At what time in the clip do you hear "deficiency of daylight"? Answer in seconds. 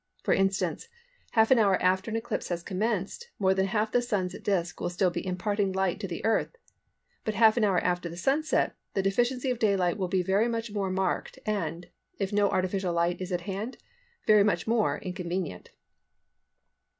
9.03-9.97